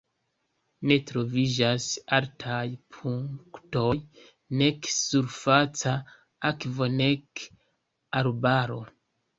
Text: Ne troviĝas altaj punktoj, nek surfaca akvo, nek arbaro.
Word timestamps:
Ne 0.91 0.95
troviĝas 1.09 1.85
altaj 2.19 2.63
punktoj, 2.97 3.93
nek 4.63 4.91
surfaca 4.97 5.97
akvo, 6.53 6.93
nek 6.99 7.49
arbaro. 8.25 8.83